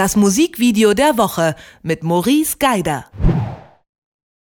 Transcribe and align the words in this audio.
Das 0.00 0.16
Musikvideo 0.16 0.94
der 0.94 1.18
Woche 1.18 1.54
mit 1.82 2.02
Maurice 2.02 2.56
Geider. 2.58 3.04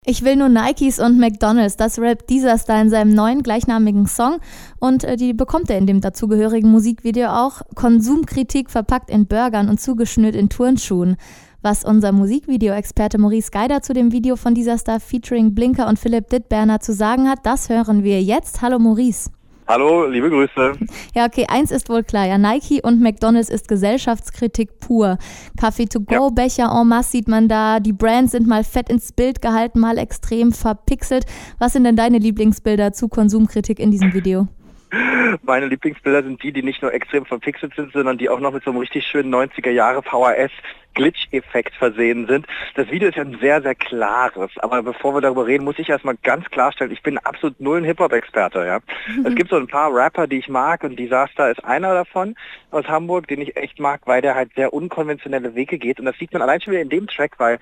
Ich 0.03 0.23
will 0.23 0.35
nur 0.35 0.49
Nikes 0.49 0.97
und 0.97 1.19
McDonalds, 1.19 1.77
das 1.77 1.99
rappt 1.99 2.31
dieser 2.31 2.57
Star 2.57 2.81
in 2.81 2.89
seinem 2.89 3.13
neuen 3.13 3.43
gleichnamigen 3.43 4.07
Song 4.07 4.39
und 4.79 5.03
äh, 5.03 5.15
die 5.15 5.31
bekommt 5.33 5.69
er 5.69 5.77
in 5.77 5.85
dem 5.85 6.01
dazugehörigen 6.01 6.71
Musikvideo 6.71 7.27
auch. 7.27 7.61
Konsumkritik 7.75 8.71
verpackt 8.71 9.11
in 9.11 9.27
Burgern 9.27 9.69
und 9.69 9.79
zugeschnürt 9.79 10.33
in 10.33 10.49
Turnschuhen. 10.49 11.17
Was 11.61 11.85
unser 11.85 12.13
Musikvideo-Experte 12.13 13.19
Maurice 13.19 13.51
Geider 13.51 13.83
zu 13.83 13.93
dem 13.93 14.11
Video 14.11 14.35
von 14.37 14.55
dieser 14.55 14.79
Star 14.79 14.99
featuring 14.99 15.53
Blinker 15.53 15.87
und 15.87 15.99
Philipp 15.99 16.29
Dittberner 16.29 16.79
zu 16.79 16.93
sagen 16.93 17.29
hat, 17.29 17.45
das 17.45 17.69
hören 17.69 18.03
wir 18.03 18.23
jetzt. 18.23 18.63
Hallo 18.63 18.79
Maurice. 18.79 19.29
Hallo, 19.73 20.05
liebe 20.05 20.29
Grüße. 20.29 20.73
Ja, 21.15 21.25
okay, 21.25 21.47
eins 21.49 21.71
ist 21.71 21.89
wohl 21.89 22.03
klar. 22.03 22.27
Ja, 22.27 22.37
Nike 22.37 22.79
und 22.83 23.01
McDonalds 23.01 23.49
ist 23.49 23.67
Gesellschaftskritik 23.67 24.79
pur. 24.79 25.17
Kaffee-to-go-Becher 25.59 26.69
en 26.79 26.87
masse 26.87 27.09
sieht 27.09 27.27
man 27.27 27.47
da. 27.47 27.79
Die 27.79 27.91
Brands 27.91 28.33
sind 28.33 28.45
mal 28.45 28.63
fett 28.63 28.87
ins 28.89 29.13
Bild 29.13 29.41
gehalten, 29.41 29.79
mal 29.79 29.97
extrem 29.97 30.51
verpixelt. 30.51 31.25
Was 31.57 31.73
sind 31.73 31.85
denn 31.85 31.95
deine 31.95 32.19
Lieblingsbilder 32.19 32.93
zu 32.93 33.07
Konsumkritik 33.07 33.79
in 33.79 33.89
diesem 33.89 34.13
Video? 34.13 34.47
Meine 35.41 35.67
Lieblingsbilder 35.67 36.23
sind 36.23 36.43
die, 36.43 36.51
die 36.51 36.63
nicht 36.63 36.81
nur 36.81 36.93
extrem 36.93 37.25
verpixelt 37.25 37.73
sind, 37.75 37.93
sondern 37.93 38.17
die 38.17 38.29
auch 38.29 38.39
noch 38.39 38.53
mit 38.53 38.63
so 38.63 38.71
einem 38.71 38.79
richtig 38.79 39.05
schönen 39.05 39.33
90er 39.33 39.71
Jahre 39.71 40.03
VHS 40.03 40.51
Glitch-Effekt 40.93 41.73
versehen 41.75 42.27
sind. 42.27 42.45
Das 42.75 42.89
Video 42.89 43.09
ist 43.09 43.15
ja 43.15 43.23
ein 43.23 43.37
sehr, 43.39 43.61
sehr 43.61 43.75
klares. 43.75 44.51
Aber 44.57 44.83
bevor 44.83 45.15
wir 45.15 45.21
darüber 45.21 45.47
reden, 45.47 45.63
muss 45.63 45.79
ich 45.79 45.89
erstmal 45.89 46.15
ganz 46.21 46.49
klarstellen, 46.49 46.91
ich 46.91 47.01
bin 47.01 47.17
absolut 47.17 47.59
null 47.59 47.79
ein 47.79 47.83
Hip-Hop-Experte. 47.83 48.65
Ja? 48.65 48.79
Mhm. 49.07 49.25
Es 49.33 49.35
gibt 49.35 49.49
so 49.49 49.55
ein 49.55 49.67
paar 49.67 49.93
Rapper, 49.93 50.27
die 50.27 50.37
ich 50.37 50.49
mag 50.49 50.83
und 50.83 50.97
Disaster 50.97 51.49
ist 51.49 51.63
einer 51.63 51.93
davon 51.93 52.35
aus 52.71 52.85
Hamburg, 52.87 53.27
den 53.27 53.41
ich 53.41 53.57
echt 53.57 53.79
mag, 53.79 54.01
weil 54.05 54.21
der 54.21 54.35
halt 54.35 54.51
sehr 54.55 54.73
unkonventionelle 54.73 55.55
Wege 55.55 55.77
geht. 55.77 55.99
Und 55.99 56.05
das 56.05 56.17
sieht 56.17 56.31
man 56.33 56.41
allein 56.41 56.61
schon 56.61 56.71
wieder 56.71 56.83
in 56.83 56.89
dem 56.89 57.07
Track, 57.07 57.39
weil 57.39 57.59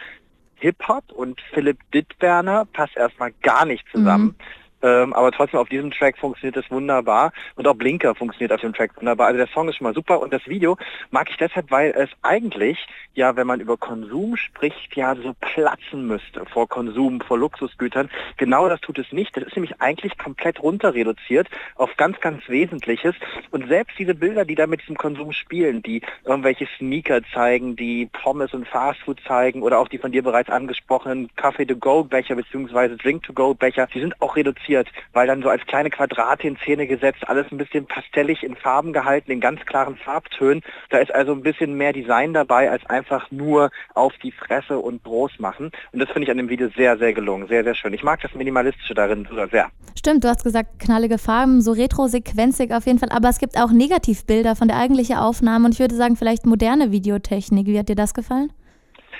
Hip-Hop 0.55 1.12
und 1.12 1.41
Philipp 1.54 1.79
Dittberner 1.93 2.66
passt 2.66 2.95
erstmal 2.95 3.32
gar 3.41 3.66
nicht 3.66 3.85
zusammen. 3.91 4.26
Mhm. 4.26 4.60
Ähm, 4.82 5.13
aber 5.13 5.32
trotzdem 5.32 5.60
auf 5.60 5.70
diesem 5.70 5.91
Track 5.91 6.18
funktioniert 6.18 6.57
es 6.57 6.70
wunderbar 6.71 7.32
und 7.55 7.68
auch 7.68 7.76
Blinker 7.76 8.15
funktioniert 8.15 8.51
auf 8.51 8.62
dem 8.62 8.74
Track 8.74 8.98
wunderbar. 8.98 9.27
Also 9.27 9.38
der 9.38 9.48
Song 9.48 9.70
ist 9.70 9.77
schon 9.77 9.85
mal 9.85 9.93
super 9.93 10.20
und 10.20 10.34
das 10.34 10.48
Video 10.48 10.77
mag 11.12 11.29
ich 11.29 11.38
deshalb, 11.38 11.70
weil 11.70 11.91
es 11.91 12.10
eigentlich, 12.21 12.77
ja, 13.13 13.35
wenn 13.35 13.48
man 13.48 13.60
über 13.60 13.77
Konsum 13.77 14.35
spricht, 14.38 14.96
ja 14.96 15.15
so 15.15 15.35
platzen 15.40 16.07
müsste 16.07 16.46
vor 16.46 16.68
Konsum, 16.68 17.21
vor 17.21 17.38
Luxusgütern. 17.38 18.10
Genau 18.38 18.68
das 18.70 18.82
tut 18.82 18.98
es 18.98 19.12
nicht. 19.12 19.35
Das 19.38 19.43
ist 19.43 19.55
nämlich 19.55 19.79
eigentlich 19.82 20.18
komplett 20.18 20.62
runter 20.62 20.93
reduziert 20.93 21.48
auf 21.76 21.95
ganz, 21.98 22.20
ganz 22.20 22.48
Wesentliches. 22.48 23.16
Und 23.51 23.68
selbst 23.68 23.98
diese 23.99 24.16
Bilder, 24.16 24.45
die 24.45 24.55
da 24.55 24.68
mit 24.68 24.82
diesem 24.82 24.98
Konsum 24.98 25.32
spielen, 25.32 25.84
die 25.84 26.01
irgendwelche 26.26 26.68
Sneaker 26.77 27.21
zeigen, 27.34 27.76
die 27.76 28.10
Pommes 28.12 28.54
und 28.54 28.68
Fastfood 28.68 29.20
zeigen 29.27 29.62
oder 29.62 29.79
auch 29.79 29.88
die 29.88 29.98
von 29.98 30.12
dir 30.12 30.23
bereits 30.23 30.49
angesprochenen 30.49 31.29
Kaffee-to-go-Becher 31.35 32.35
bzw. 32.35 32.95
Drink-to-go-Becher, 32.95 33.88
die 33.93 33.99
sind 33.99 34.20
auch 34.21 34.35
reduziert 34.35 34.71
reduziert, 34.72 34.88
weil 35.14 35.27
dann 35.27 35.41
so 35.41 35.50
als 35.50 35.66
kleine 35.66 35.90
Quadrate 35.90 36.48
in 36.48 36.58
Szene 36.58 36.88
gesetzt, 36.88 37.27
alles 37.27 37.46
ein 37.52 37.58
bisschen 37.58 37.86
pastellig 37.86 38.44
in 38.44 38.55
Farben 38.55 38.94
gehalten, 38.94 39.32
in 39.32 39.40
ganz 39.40 39.62
klaren 39.66 39.96
Farbtönen. 39.96 40.62
Da 40.90 40.98
ist 40.98 41.13
also 41.13 41.34
ein 41.34 41.44
bisschen 41.44 41.76
mehr 41.76 41.94
Design 41.94 42.34
dabei, 42.34 42.70
als 42.70 42.86
einfach 42.88 43.30
nur 43.32 43.70
auf 43.94 44.13
die 44.24 44.32
Fresse 44.32 44.80
und 44.80 45.04
groß 45.04 45.40
machen. 45.40 45.72
Und 45.91 46.00
das 46.00 46.10
finde 46.10 46.24
ich 46.24 46.32
an 46.32 46.38
dem 46.38 46.50
Video 46.50 46.70
sehr, 46.76 46.98
sehr 46.98 47.13
gelungen, 47.13 47.48
sehr, 47.48 47.63
sehr 47.63 47.76
schön. 47.76 47.94
Ich 47.94 48.04
mag 48.04 48.22
das 48.22 48.34
Minimalistische 48.34 48.94
darin 48.94 49.28
sehr. 49.52 49.70
Stimmt, 49.98 50.24
du 50.24 50.30
hast 50.30 50.44
gesagt, 50.44 50.80
knallige 50.80 51.18
Farben, 51.18 51.62
so 51.62 51.74
retro-sequenzig 51.74 52.74
auf 52.74 52.85
jeden 52.85 53.00
Fall, 53.00 53.10
aber 53.12 53.30
es 53.30 53.40
gibt 53.40 53.58
auch 53.58 53.72
Negativbilder 53.72 54.56
von 54.56 54.68
der 54.68 54.78
eigentlichen 54.78 55.18
Aufnahme 55.18 55.66
und 55.66 55.74
ich 55.74 55.80
würde 55.80 55.96
sagen, 55.96 56.16
vielleicht 56.16 56.46
moderne 56.46 56.91
Videotechnik. 56.91 57.68
Wie 57.68 57.78
hat 57.78 57.90
dir 57.90 57.96
das 57.96 58.13
gefallen? 58.13 58.52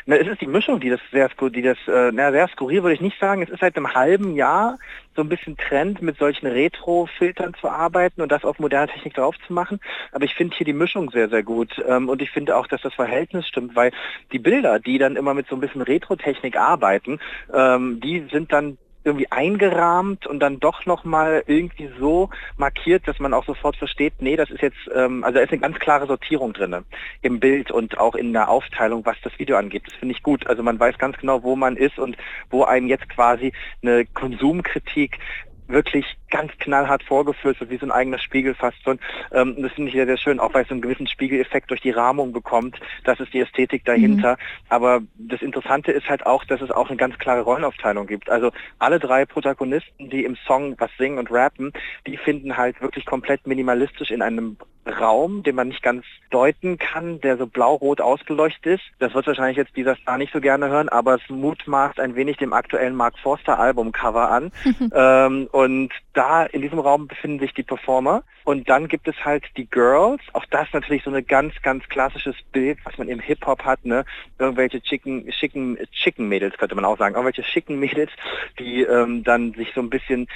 Na, 0.06 0.16
es 0.16 0.28
ist 0.28 0.42
die 0.42 0.48
Mischung, 0.48 0.80
die 0.80 0.90
das 0.90 1.00
sehr, 1.12 1.30
die 1.30 1.62
das, 1.62 1.78
äh, 1.88 2.12
na, 2.14 2.32
sehr 2.32 2.48
skurril 2.48 2.84
würde 2.84 2.96
ich 2.96 3.02
nicht 3.02 3.20
sagen. 3.20 3.42
Es 3.44 3.50
ist 3.50 3.60
seit 3.60 3.78
einem 3.78 3.94
halben 3.94 4.36
Jahr 4.36 4.78
so 5.16 5.22
ein 5.22 5.30
bisschen 5.30 5.58
Trend, 5.58 6.02
mit 6.02 6.18
solchen 6.18 6.48
Retro-Filtern 6.48 7.54
zu 7.60 7.70
arbeiten 7.70 8.22
und 8.22 8.32
das 8.32 8.46
auf 8.46 8.60
moderne 8.60 8.88
Technik 8.88 9.14
drauf 9.14 9.36
zu 9.46 9.54
machen. 9.54 9.80
Aber 10.12 10.24
ich 10.24 10.36
finde 10.36 10.56
hier 10.56 10.66
die 10.66 10.74
Mischung 10.74 11.12
sehr, 11.12 11.30
sehr 11.30 11.44
gut. 11.44 11.72
Ähm, 11.88 12.10
und 12.10 12.22
ich 12.22 12.32
finde 12.32 12.56
auch, 12.56 12.68
dass 12.68 12.82
das 12.82 12.94
Verhältnis 12.94 13.48
stimmt, 13.48 13.76
weil 13.76 13.92
die 14.32 14.40
Bilder, 14.40 14.80
die 14.80 14.98
dann 14.98 15.16
immer 15.16 15.34
mit 15.34 15.48
so 15.48 15.56
ein 15.56 15.62
bisschen 15.62 15.82
Retro-Technik 15.82 16.58
arbeiten, 16.58 17.20
ähm, 17.54 18.00
die 18.00 18.28
sind 18.32 18.52
dann 18.54 18.78
irgendwie 19.04 19.32
eingerahmt 19.32 20.28
und 20.28 20.40
dann 20.40 20.60
doch 20.60 20.86
nochmal 20.86 21.44
irgendwie 21.48 21.90
so 22.00 22.30
markiert, 22.58 23.08
dass 23.08 23.20
man 23.20 23.34
auch 23.34 23.46
sofort 23.46 23.76
versteht, 23.76 24.14
nee, 24.20 24.36
das 24.36 24.50
ist 24.50 24.62
jetzt, 24.62 24.90
ähm, 24.94 25.24
also 25.24 25.38
da 25.38 25.44
ist 25.44 25.52
eine 25.52 25.62
ganz 25.62 25.80
klare 25.80 26.08
Sortierung 26.08 26.54
drin 26.54 26.76
im 27.22 27.40
Bild 27.40 27.72
und 27.72 27.98
auch 27.98 28.16
in 28.16 28.34
der 28.34 28.50
Aufteilung, 28.50 29.06
was 29.06 29.18
das 29.24 29.38
Video 29.40 29.58
angeht. 29.58 29.84
Das 29.86 29.96
finde 29.96 30.16
ich 30.16 30.24
gut. 30.24 30.48
Also 30.48 30.64
man 30.64 30.80
weiß 30.80 30.98
ganz 30.98 31.18
genau, 31.18 31.44
wo 31.44 31.56
man 31.56 31.78
ist 31.78 31.98
und 31.98 32.16
wo 32.50 32.64
einem 32.64 32.88
jetzt 32.88 33.10
quasi 33.10 33.54
eine 33.82 34.06
Konsumkritik 34.06 35.18
wirklich 35.68 36.06
ganz 36.32 36.52
knallhart 36.58 37.04
vorgeführt 37.04 37.60
wird, 37.60 37.70
wie 37.70 37.78
so 37.78 37.86
ein 37.86 37.92
eigener 37.92 38.18
Spiegel 38.18 38.56
fast 38.56 38.82
schon. 38.84 39.00
Ähm, 39.32 39.56
das 39.62 39.72
finde 39.74 39.90
ich 39.90 39.96
sehr, 39.96 40.08
sehr 40.08 40.18
schön, 40.18 40.40
auch 40.40 40.54
weil 40.54 40.64
es 40.64 40.70
so 40.70 40.74
einen 40.74 40.82
gewissen 40.82 41.08
Spiegeleffekt 41.08 41.70
durch 41.70 41.82
die 41.82 41.92
Rahmung 41.92 42.34
bekommt. 42.34 42.80
Das 43.04 43.20
ist 43.20 43.34
die 43.34 43.42
Ästhetik 43.42 43.86
dahinter. 43.86 44.34
Mhm. 44.34 44.66
Aber 44.70 45.02
das 45.18 45.42
Interessante 45.42 45.92
ist 45.92 46.10
halt 46.10 46.26
auch, 46.26 46.44
dass 46.46 46.62
es 46.62 46.72
auch 46.72 46.88
eine 46.88 46.98
ganz 46.98 47.18
klare 47.20 47.42
Rollenaufteilung 47.42 48.08
gibt. 48.08 48.30
Also 48.30 48.52
alle 48.80 49.00
drei 49.00 49.26
Protagonisten, 49.26 50.10
die 50.10 50.26
im 50.26 50.36
Song 50.48 50.76
was 50.80 50.90
singen 50.98 51.20
und 51.20 51.32
rappen, 51.32 51.72
die 52.08 52.18
finden 52.18 52.58
halt 52.58 52.82
wirklich 52.82 53.06
komplett 53.06 53.46
minimalistisch 53.46 54.12
in 54.12 54.22
einem 54.22 54.58
Raum, 54.86 55.44
den 55.44 55.56
man 55.56 55.68
nicht 55.68 55.84
ganz 55.84 56.06
deuten 56.32 56.78
kann, 56.80 57.22
der 57.22 57.38
so 57.38 57.46
blau-rot 57.46 58.02
ausgeleuchtet 58.02 58.80
ist. 58.80 58.84
Das 59.00 59.14
wird 59.14 59.28
wahrscheinlich 59.28 59.58
jetzt 59.58 59.76
dieser 59.76 59.96
Star 59.96 60.18
nicht 60.18 60.34
so 60.34 60.42
gerne 60.42 60.70
hören, 60.70 60.90
aber 60.90 61.16
es 61.16 61.30
mutmaßt 61.30 62.00
ein 62.00 62.16
wenig 62.16 62.38
dem 62.38 62.54
aktuellen 62.54 62.96
Mark 62.96 63.18
Forster 63.20 63.60
Albumcover 63.60 64.30
an. 64.32 64.52
ähm, 64.96 65.48
und 65.52 65.92
da 66.14 66.21
in 66.52 66.62
diesem 66.62 66.80
Raum 66.80 67.08
befinden 67.08 67.40
sich 67.40 67.54
die 67.54 67.64
Performer. 67.64 68.24
Und 68.44 68.70
dann 68.70 68.88
gibt 68.88 69.08
es 69.08 69.16
halt 69.24 69.46
die 69.58 69.70
Girls. 69.70 70.22
Auch 70.34 70.46
das 70.46 70.68
natürlich 70.74 71.04
so 71.04 71.12
ein 71.12 71.26
ganz, 71.26 71.54
ganz 71.62 71.88
klassisches 71.90 72.36
Bild, 72.52 72.80
was 72.84 72.98
man 72.98 73.08
im 73.08 73.20
Hip-Hop 73.20 73.64
hat. 73.64 73.86
Ne? 73.86 74.06
Irgendwelche 74.40 74.82
chicken, 74.82 75.32
schicken, 75.32 75.78
chicken 75.92 76.28
Mädels 76.28 76.58
könnte 76.58 76.76
man 76.76 76.86
auch 76.86 76.98
sagen. 76.98 77.16
Irgendwelche 77.16 77.44
schicken 77.44 77.80
Mädels, 77.80 78.12
die 78.60 78.82
ähm, 78.84 79.24
dann 79.24 79.54
sich 79.54 79.72
so 79.74 79.82
ein 79.82 79.90
bisschen 79.90 80.28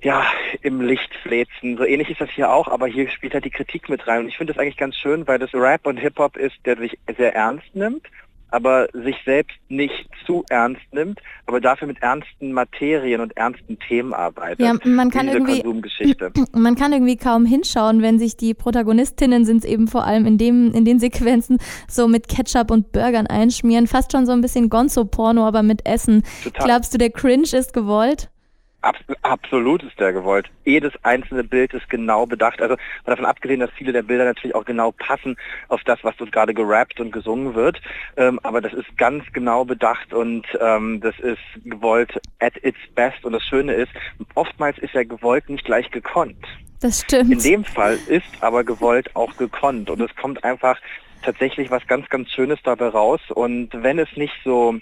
ja, 0.00 0.24
im 0.62 0.80
Licht 0.80 1.12
fläzen. 1.22 1.76
So 1.76 1.84
ähnlich 1.84 2.10
ist 2.10 2.20
das 2.20 2.30
hier 2.30 2.52
auch, 2.52 2.68
aber 2.68 2.86
hier 2.86 3.08
spielt 3.10 3.34
halt 3.34 3.44
die 3.44 3.50
Kritik 3.50 3.88
mit 3.88 4.06
rein. 4.06 4.20
Und 4.20 4.28
ich 4.28 4.36
finde 4.36 4.52
das 4.52 4.60
eigentlich 4.60 4.76
ganz 4.76 4.96
schön, 4.96 5.26
weil 5.26 5.38
das 5.38 5.52
Rap 5.54 5.86
und 5.86 5.96
Hip-Hop 5.96 6.36
ist, 6.36 6.56
der 6.64 6.76
sich 6.76 6.98
sehr 7.16 7.34
ernst 7.34 7.74
nimmt 7.74 8.06
aber 8.50 8.88
sich 8.92 9.16
selbst 9.24 9.56
nicht 9.68 10.08
zu 10.26 10.44
ernst 10.48 10.82
nimmt, 10.92 11.20
aber 11.46 11.60
dafür 11.60 11.86
mit 11.86 12.02
ernsten 12.02 12.52
Materien 12.52 13.20
und 13.20 13.36
ernsten 13.36 13.78
Themen 13.78 14.12
arbeitet. 14.14 14.60
Ja, 14.60 14.74
man 14.84 15.10
kann 15.10 15.28
irgendwie 15.28 15.62
man 16.52 16.74
kann 16.74 16.92
irgendwie 16.92 17.16
kaum 17.16 17.46
hinschauen, 17.46 18.02
wenn 18.02 18.18
sich 18.18 18.36
die 18.36 18.54
Protagonistinnen 18.54 19.44
sind 19.44 19.64
eben 19.64 19.88
vor 19.88 20.04
allem 20.04 20.26
in 20.26 20.38
dem 20.38 20.72
in 20.72 20.84
den 20.84 20.98
Sequenzen 20.98 21.58
so 21.88 22.08
mit 22.08 22.28
Ketchup 22.28 22.70
und 22.70 22.92
Burgern 22.92 23.26
einschmieren, 23.26 23.86
fast 23.86 24.12
schon 24.12 24.26
so 24.26 24.32
ein 24.32 24.40
bisschen 24.40 24.70
Gonzo-Porno, 24.70 25.46
aber 25.46 25.62
mit 25.62 25.86
Essen. 25.86 26.22
Total. 26.42 26.66
Glaubst 26.66 26.94
du, 26.94 26.98
der 26.98 27.10
Cringe 27.10 27.48
ist 27.52 27.72
gewollt? 27.72 28.30
Absolut 29.22 29.82
ist 29.82 29.98
der 29.98 30.12
gewollt. 30.12 30.50
Jedes 30.64 30.92
einzelne 31.02 31.44
Bild 31.44 31.74
ist 31.74 31.88
genau 31.88 32.26
bedacht. 32.26 32.60
Also 32.60 32.76
davon 33.04 33.24
abgesehen, 33.24 33.60
dass 33.60 33.70
viele 33.70 33.92
der 33.92 34.02
Bilder 34.02 34.24
natürlich 34.24 34.54
auch 34.54 34.64
genau 34.64 34.92
passen 34.92 35.36
auf 35.68 35.82
das, 35.84 35.98
was 36.02 36.16
dort 36.16 36.32
gerade 36.32 36.54
gerappt 36.54 37.00
und 37.00 37.12
gesungen 37.12 37.54
wird. 37.54 37.80
Ähm, 38.16 38.38
aber 38.42 38.60
das 38.60 38.72
ist 38.72 38.96
ganz 38.96 39.24
genau 39.32 39.64
bedacht 39.64 40.12
und 40.12 40.46
ähm, 40.60 41.00
das 41.00 41.18
ist 41.20 41.38
gewollt 41.64 42.20
at 42.40 42.56
its 42.62 42.78
best. 42.94 43.24
Und 43.24 43.32
das 43.32 43.42
Schöne 43.42 43.74
ist, 43.74 43.92
oftmals 44.34 44.78
ist 44.78 44.94
ja 44.94 45.04
gewollt 45.04 45.48
nicht 45.48 45.64
gleich 45.64 45.90
gekonnt. 45.90 46.44
Das 46.80 47.00
stimmt. 47.00 47.32
In 47.32 47.40
dem 47.40 47.64
Fall 47.64 47.98
ist 48.08 48.26
aber 48.40 48.64
gewollt 48.64 49.14
auch 49.16 49.36
gekonnt. 49.36 49.90
Und 49.90 50.00
es 50.00 50.14
kommt 50.16 50.44
einfach 50.44 50.78
tatsächlich 51.22 51.70
was 51.70 51.84
ganz, 51.86 52.08
ganz 52.08 52.30
Schönes 52.30 52.60
dabei 52.62 52.88
raus. 52.88 53.20
Und 53.30 53.70
wenn 53.72 53.98
es 53.98 54.08
nicht 54.16 54.34
so 54.44 54.78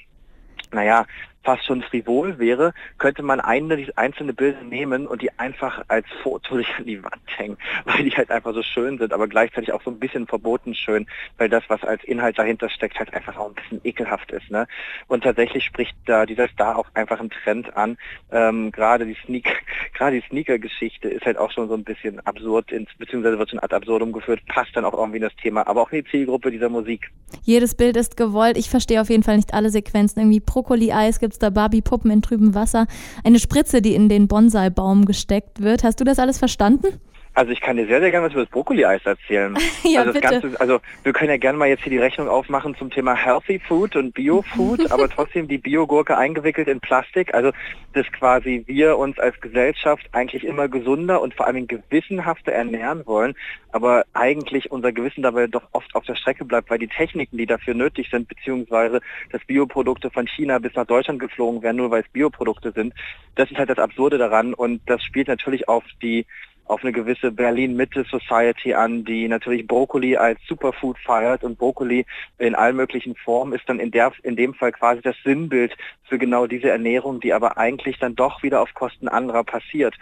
naja, 0.73 1.06
fast 1.47 1.65
schon 1.65 1.81
frivol 1.81 2.39
wäre, 2.39 2.75
könnte 2.99 3.23
man 3.23 3.41
eine, 3.41 3.87
einzelne 3.95 4.33
Bilder 4.33 4.63
nehmen 4.63 5.07
und 5.07 5.23
die 5.23 5.31
einfach 5.39 5.85
als 5.87 6.07
Foto 6.23 6.57
an 6.57 6.85
die 6.85 7.03
Wand 7.03 7.23
hängen, 7.37 7.57
weil 7.85 8.03
die 8.03 8.11
halt 8.11 8.31
einfach 8.31 8.53
so 8.53 8.63
schön 8.63 8.99
sind, 8.99 9.13
aber 9.13 9.29
gleichzeitig 9.29 9.73
auch 9.73 9.83
so 9.83 9.91
ein 9.91 10.01
bisschen 10.01 10.27
verboten 10.27 10.75
schön, 10.75 11.07
weil 11.39 11.49
das, 11.49 11.63
was 11.69 11.83
als 11.85 12.03
Inhalt 12.05 12.39
dahinter 12.39 12.69
steckt, 12.69 12.99
halt 12.99 13.15
einfach 13.15 13.37
auch 13.37 13.49
ein 13.49 13.55
bisschen 13.55 13.81
ekelhaft 13.85 14.33
ist. 14.33 14.51
Ne? 14.51 14.67
Und 15.07 15.23
tatsächlich 15.23 15.65
spricht 15.65 15.97
da 16.07 16.27
dieser 16.27 16.49
Star 16.49 16.77
auch 16.77 16.89
einfach 16.95 17.21
einen 17.21 17.31
Trend 17.31 17.77
an. 17.77 17.97
Ähm, 18.33 18.73
gerade 18.73 19.07
die 19.07 19.17
Sneak, 19.25 19.49
gerade 19.95 20.21
die 20.21 20.27
Sneaker-Geschichte 20.29 21.09
ist 21.09 21.25
halt 21.25 21.39
auch 21.39 21.53
schon 21.53 21.69
so 21.69 21.75
ein 21.75 21.85
bisschen 21.85 22.19
absurd, 22.27 22.73
ins, 22.73 22.91
beziehungsweise 22.99 23.39
wird 23.39 23.51
schon 23.51 23.61
ad 23.61 23.75
absurdum 23.75 24.11
geführt, 24.13 24.41
passt 24.49 24.75
dann 24.75 24.85
auch 24.85 24.95
irgendwie 24.95 25.19
in 25.19 25.23
das 25.23 25.37
Thema, 25.37 25.65
aber 25.69 25.83
auch 25.83 25.93
in 25.93 26.03
die 26.03 26.11
Zielgruppe 26.11 26.51
dieser 26.51 26.69
Musik. 26.69 27.13
Jedes 27.43 27.77
Bild 27.77 27.97
ist 27.97 28.17
gewollt. 28.17 28.57
Ich 28.57 28.69
verstehe 28.69 29.01
auf 29.01 29.11
jeden 29.11 29.23
Fall 29.23 29.37
nicht 29.37 29.55
alle 29.55 29.71
Sequenzen. 29.71 30.21
Irgendwie 30.21 30.41
Brokkoli-Eis 30.41 31.21
gibt 31.21 31.36
da 31.38 31.50
Barbie-Puppen 31.50 32.11
in 32.11 32.23
trübem 32.23 32.55
Wasser, 32.55 32.87
eine 33.25 33.38
Spritze, 33.38 33.83
die 33.83 33.94
in 33.94 34.09
den 34.09 34.29
Bonsai-Baum 34.29 35.05
gesteckt 35.05 35.61
wird. 35.61 35.85
Hast 35.85 36.00
du 36.00 36.05
das 36.05 36.19
alles 36.19 36.38
verstanden? 36.38 37.00
Also 37.37 37.53
ich 37.53 37.61
kann 37.61 37.77
dir 37.77 37.87
sehr, 37.87 38.00
sehr 38.00 38.11
gerne 38.11 38.27
was 38.27 38.33
über 38.33 38.44
das 38.44 38.50
Brokkoli-Eis 38.50 39.05
erzählen. 39.05 39.55
ja, 39.85 40.00
also, 40.00 40.12
das 40.12 40.23
bitte. 40.23 40.41
Ganze, 40.41 40.61
also 40.61 40.81
wir 41.03 41.12
können 41.12 41.29
ja 41.29 41.37
gerne 41.37 41.59
mal 41.59 41.69
jetzt 41.69 41.83
hier 41.83 41.91
die 41.91 41.99
Rechnung 41.99 42.31
aufmachen 42.31 42.75
zum 42.77 42.91
Thema 42.91 43.15
Healthy 43.15 43.59
Food 43.59 43.94
und 43.94 44.15
Bio-Food, 44.15 44.91
aber 44.91 45.11
trotzdem 45.11 45.47
die 45.47 45.59
Biogurke 45.59 46.17
eingewickelt 46.17 46.67
in 46.67 46.81
Plastik. 46.81 47.35
Also 47.35 47.53
dass 47.93 48.11
quasi 48.12 48.65
wir 48.67 48.97
uns 48.97 49.19
als 49.19 49.38
Gesellschaft 49.43 50.06
eigentlich 50.12 50.44
immer 50.44 50.69
gesunder 50.69 51.21
und 51.21 51.35
vor 51.35 51.47
allem 51.47 51.67
gewissenhafter 51.67 52.53
ernähren 52.53 53.05
wollen, 53.06 53.35
aber 53.71 54.05
eigentlich 54.15 54.71
unser 54.71 54.93
Gewissen 54.93 55.23
dabei 55.23 55.47
doch 55.47 55.69
oft 55.73 55.94
auf 55.94 56.05
der 56.05 56.15
Strecke 56.15 56.47
bleibt, 56.47 56.71
weil 56.71 56.79
die 56.79 56.88
Techniken, 56.88 57.37
die 57.37 57.47
dafür 57.47 57.75
nötig 57.75 58.09
sind, 58.11 58.29
beziehungsweise 58.29 59.00
dass 59.31 59.44
Bioprodukte 59.44 60.11
von 60.11 60.27
China 60.27 60.59
bis 60.59 60.75
nach 60.75 60.87
Deutschland 60.87 61.21
geflogen 61.21 61.62
werden, 61.62 61.77
nur 61.77 61.91
weil 61.91 62.03
es 62.03 62.09
Bioprodukte 62.09 62.73
sind, 62.73 62.94
das 63.35 63.50
ist 63.50 63.59
halt 63.59 63.69
das 63.69 63.79
Absurde 63.79 64.17
daran 64.17 64.55
und 64.55 64.81
das 64.87 65.03
spielt 65.03 65.29
natürlich 65.29 65.69
auf 65.69 65.85
die 66.03 66.27
auf 66.67 66.83
eine 66.83 66.93
gewisse 66.93 67.31
Berlin-Mitte-Society 67.31 68.75
an, 68.75 69.05
die 69.05 69.29
natürlich 69.29 69.67
Brokkoli 69.67 70.17
als 70.17 70.41
Superfood 70.49 70.99
feiert 70.99 71.45
und 71.45 71.59
Brokkoli 71.59 72.05
in 72.39 72.55
allen 72.55 72.77
möglichen 72.77 73.15
Formen 73.17 73.53
ist 73.53 73.69
dann 73.69 73.79
in, 73.79 73.91
der, 73.91 74.13
in 74.23 74.37
dem 74.37 74.55
Fall 74.55 74.73
quasi 74.73 75.01
das 75.03 75.17
Sinnbild 75.25 75.77
für 76.05 76.19
genau 76.19 76.47
diese 76.47 76.71
Ernährung, 76.71 77.21
die 77.21 77.33
aber 77.33 77.57
eigentlich 77.59 77.99
dann 77.99 78.15
doch 78.15 78.43
wieder 78.43 78.61
auf 78.61 78.75
Kosten 78.75 79.09
anderer 79.09 79.45
passiert. 79.45 79.95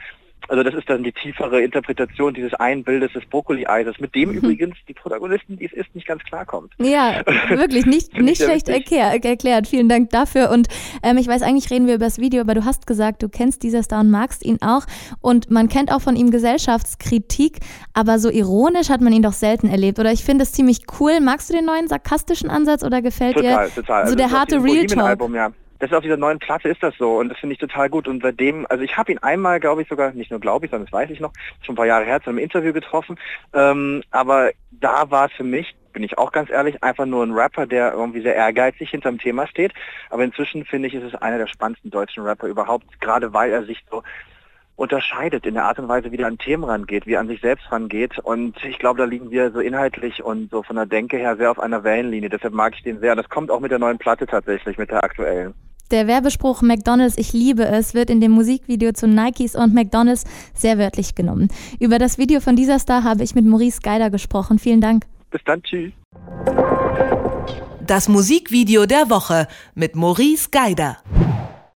Also 0.48 0.62
das 0.62 0.74
ist 0.74 0.88
dann 0.88 1.02
die 1.02 1.12
tiefere 1.12 1.62
Interpretation 1.62 2.34
dieses 2.34 2.54
einen 2.54 2.84
Bildes 2.84 3.12
des 3.12 3.24
Brokkoli-Eises, 3.26 3.98
mit 4.00 4.14
dem 4.14 4.30
mhm. 4.30 4.36
übrigens 4.36 4.76
die 4.88 4.94
Protagonisten, 4.94 5.56
die 5.56 5.66
es 5.66 5.72
ist, 5.72 5.94
nicht 5.94 6.06
ganz 6.06 6.22
klarkommt. 6.24 6.72
Ja, 6.78 7.22
wirklich 7.48 7.86
nicht, 7.86 8.18
nicht 8.18 8.42
schlecht 8.42 8.68
erklär, 8.68 9.12
erklärt. 9.24 9.66
Vielen 9.66 9.88
Dank 9.88 10.10
dafür. 10.10 10.50
Und 10.50 10.68
ähm, 11.02 11.16
ich 11.16 11.26
weiß, 11.26 11.42
eigentlich 11.42 11.70
reden 11.70 11.86
wir 11.86 11.94
über 11.94 12.04
das 12.04 12.18
Video, 12.18 12.40
aber 12.40 12.54
du 12.54 12.64
hast 12.64 12.86
gesagt, 12.86 13.22
du 13.22 13.28
kennst 13.28 13.62
dieser 13.62 13.82
Star 13.82 14.00
und 14.00 14.10
magst 14.10 14.44
ihn 14.44 14.58
auch. 14.60 14.86
Und 15.20 15.50
man 15.50 15.68
kennt 15.68 15.92
auch 15.92 16.00
von 16.00 16.16
ihm 16.16 16.30
Gesellschaftskritik, 16.30 17.58
aber 17.92 18.18
so 18.18 18.30
ironisch 18.30 18.90
hat 18.90 19.00
man 19.00 19.12
ihn 19.12 19.22
doch 19.22 19.32
selten 19.32 19.68
erlebt. 19.68 19.98
Oder 19.98 20.12
ich 20.12 20.24
finde 20.24 20.44
es 20.44 20.52
ziemlich 20.52 20.82
cool. 21.00 21.20
Magst 21.20 21.50
du 21.50 21.54
den 21.54 21.64
neuen 21.64 21.88
sarkastischen 21.88 22.50
Ansatz 22.50 22.82
oder 22.82 23.02
gefällt 23.02 23.36
total, 23.36 23.68
dir 23.68 23.74
total. 23.74 24.06
so 24.06 24.12
also 24.12 24.14
der 24.16 24.30
harte 24.30 24.62
Real 24.62 24.86
Talk? 24.86 25.04
Album, 25.04 25.34
ja 25.34 25.52
das 25.84 25.90
ist 25.90 25.96
auf 25.96 26.02
dieser 26.02 26.16
neuen 26.16 26.38
Platte 26.38 26.70
ist 26.70 26.82
das 26.82 26.94
so 26.98 27.18
und 27.18 27.28
das 27.28 27.38
finde 27.38 27.52
ich 27.52 27.58
total 27.58 27.90
gut 27.90 28.08
und 28.08 28.22
seitdem, 28.22 28.66
also 28.70 28.82
ich 28.82 28.96
habe 28.96 29.12
ihn 29.12 29.18
einmal, 29.18 29.60
glaube 29.60 29.82
ich 29.82 29.88
sogar, 29.88 30.12
nicht 30.12 30.30
nur 30.30 30.40
glaube 30.40 30.64
ich, 30.64 30.70
sondern 30.70 30.86
das 30.86 30.92
weiß 30.92 31.10
ich 31.10 31.20
noch, 31.20 31.32
schon 31.60 31.74
ein 31.74 31.76
paar 31.76 31.86
Jahre 31.86 32.06
her 32.06 32.22
zu 32.22 32.30
einem 32.30 32.38
Interview 32.38 32.72
getroffen, 32.72 33.18
ähm, 33.52 34.02
aber 34.10 34.52
da 34.70 35.10
war 35.10 35.26
es 35.26 35.32
für 35.32 35.44
mich, 35.44 35.76
bin 35.92 36.02
ich 36.02 36.16
auch 36.16 36.32
ganz 36.32 36.48
ehrlich, 36.48 36.82
einfach 36.82 37.04
nur 37.04 37.22
ein 37.22 37.32
Rapper, 37.32 37.66
der 37.66 37.92
irgendwie 37.92 38.22
sehr 38.22 38.34
ehrgeizig 38.34 38.90
hinterm 38.90 39.18
Thema 39.18 39.46
steht, 39.46 39.74
aber 40.08 40.24
inzwischen 40.24 40.64
finde 40.64 40.88
ich, 40.88 40.94
ist 40.94 41.04
es 41.04 41.14
einer 41.16 41.36
der 41.36 41.48
spannendsten 41.48 41.90
deutschen 41.90 42.24
Rapper 42.24 42.46
überhaupt, 42.46 43.00
gerade 43.00 43.34
weil 43.34 43.52
er 43.52 43.64
sich 43.64 43.84
so 43.90 44.02
unterscheidet 44.76 45.46
in 45.46 45.54
der 45.54 45.64
Art 45.64 45.78
und 45.78 45.88
Weise, 45.88 46.10
wie 46.10 46.16
er 46.16 46.26
an 46.26 46.38
Themen 46.38 46.64
rangeht, 46.64 47.06
wie 47.06 47.12
er 47.12 47.20
an 47.20 47.28
sich 47.28 47.40
selbst 47.40 47.70
rangeht. 47.70 48.18
Und 48.18 48.62
ich 48.64 48.78
glaube, 48.78 48.98
da 48.98 49.04
liegen 49.04 49.30
wir 49.30 49.52
so 49.52 49.60
inhaltlich 49.60 50.22
und 50.22 50.50
so 50.50 50.62
von 50.62 50.76
der 50.76 50.86
Denke 50.86 51.16
her 51.16 51.36
sehr 51.36 51.50
auf 51.50 51.60
einer 51.60 51.84
Wellenlinie. 51.84 52.28
Deshalb 52.28 52.54
mag 52.54 52.74
ich 52.74 52.82
den 52.82 52.98
sehr. 53.00 53.14
Das 53.14 53.28
kommt 53.28 53.50
auch 53.50 53.60
mit 53.60 53.70
der 53.70 53.78
neuen 53.78 53.98
Platte 53.98 54.26
tatsächlich, 54.26 54.76
mit 54.76 54.90
der 54.90 55.04
aktuellen. 55.04 55.54
Der 55.90 56.06
Werbespruch 56.06 56.62
McDonald's, 56.62 57.18
ich 57.18 57.32
liebe 57.32 57.66
es, 57.66 57.92
wird 57.92 58.08
in 58.08 58.20
dem 58.20 58.32
Musikvideo 58.32 58.92
zu 58.92 59.06
Nikes 59.06 59.54
und 59.54 59.74
McDonald's 59.74 60.24
sehr 60.54 60.78
wörtlich 60.78 61.14
genommen. 61.14 61.48
Über 61.78 61.98
das 61.98 62.16
Video 62.16 62.40
von 62.40 62.56
dieser 62.56 62.78
Star 62.78 63.04
habe 63.04 63.22
ich 63.22 63.34
mit 63.34 63.44
Maurice 63.44 63.80
Geider 63.82 64.10
gesprochen. 64.10 64.58
Vielen 64.58 64.80
Dank. 64.80 65.04
Bis 65.30 65.42
dann, 65.44 65.62
tschüss. 65.62 65.92
Das 67.86 68.08
Musikvideo 68.08 68.86
der 68.86 69.10
Woche 69.10 69.46
mit 69.74 69.94
Maurice 69.94 70.48
Geider. 70.50 70.96